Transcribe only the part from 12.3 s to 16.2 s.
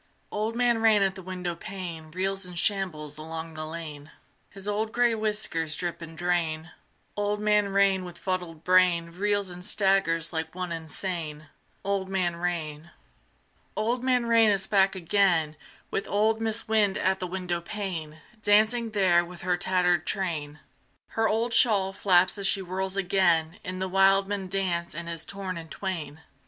Rain. Old Man Rain is back again, With